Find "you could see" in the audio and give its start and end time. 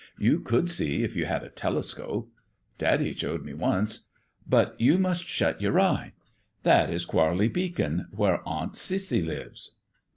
0.17-1.03